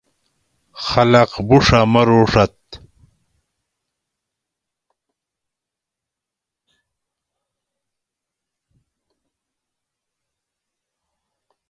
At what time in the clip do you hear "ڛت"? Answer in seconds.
2.33-2.65